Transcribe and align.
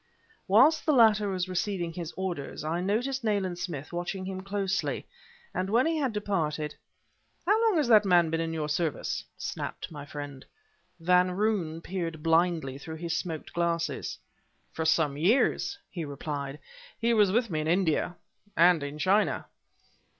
Whilst 0.47 0.83
the 0.87 0.93
latter 0.93 1.29
was 1.29 1.47
receiving 1.47 1.93
his 1.93 2.11
orders 2.17 2.63
I 2.63 2.81
noticed 2.81 3.23
Nayland 3.23 3.59
Smith 3.59 3.93
watching 3.93 4.25
him 4.25 4.41
closely; 4.41 5.05
and 5.53 5.69
when 5.69 5.85
he 5.85 5.97
had 5.97 6.11
departed: 6.11 6.73
"How 7.45 7.53
long 7.67 7.77
has 7.77 7.87
that 7.89 8.03
man 8.03 8.31
been 8.31 8.41
in 8.41 8.51
your 8.51 8.67
service?" 8.67 9.23
snapped 9.37 9.91
my 9.91 10.07
friend. 10.07 10.43
Van 10.99 11.29
Roon 11.33 11.81
peered 11.81 12.23
blindly 12.23 12.79
through 12.79 12.95
his 12.95 13.15
smoked 13.15 13.53
glasses. 13.53 14.17
"For 14.71 14.85
some 14.85 15.17
years," 15.17 15.77
he 15.91 16.03
replied; 16.03 16.57
"he 16.97 17.13
was 17.13 17.31
with 17.31 17.51
me 17.51 17.59
in 17.59 17.67
India 17.67 18.15
and 18.57 18.81
in 18.81 18.97
China." 18.97 19.45